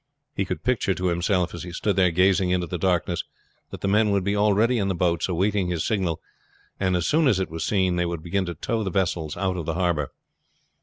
He 0.35 0.45
could 0.45 0.63
picture 0.63 0.95
to 0.95 1.09
himself, 1.09 1.53
as 1.53 1.61
he 1.61 1.71
stood 1.71 1.95
there 1.95 2.09
gazing 2.09 2.49
into 2.49 2.65
the 2.65 2.79
darkness, 2.79 3.23
that 3.69 3.81
the 3.81 3.87
men 3.87 4.09
would 4.09 4.23
be 4.23 4.35
already 4.35 4.79
in 4.79 4.87
the 4.87 4.95
boats 4.95 5.29
awaiting 5.29 5.67
his 5.67 5.85
signal, 5.85 6.19
and 6.79 6.95
as 6.97 7.05
soon 7.05 7.27
as 7.27 7.39
it 7.39 7.51
was 7.51 7.63
seen 7.63 7.97
they 7.97 8.05
would 8.07 8.23
begin 8.23 8.47
to 8.47 8.55
tow 8.55 8.83
the 8.83 8.89
vessels 8.89 9.37
out 9.37 9.57
of 9.57 9.67
the 9.67 9.75
harbor. 9.75 10.11